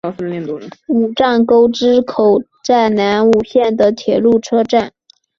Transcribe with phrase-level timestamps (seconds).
[0.89, 4.91] 武藏沟之口站南武线的铁路车站。